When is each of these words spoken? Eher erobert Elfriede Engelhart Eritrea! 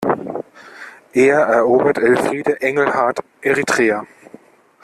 Eher 1.13 1.41
erobert 1.45 1.99
Elfriede 1.99 2.59
Engelhart 2.59 3.19
Eritrea! 3.43 4.03